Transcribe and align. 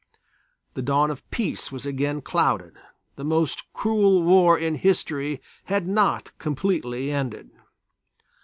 The 0.73 0.81
dawn 0.81 1.11
of 1.11 1.29
peace 1.29 1.71
was 1.71 1.85
again 1.85 2.21
clouded, 2.23 2.73
the 3.17 3.23
most 3.23 3.71
cruel 3.71 4.23
war 4.23 4.57
in 4.57 4.73
history 4.73 5.39
had 5.65 5.85
not 5.85 6.35
completely 6.39 7.11
ended. 7.11 7.51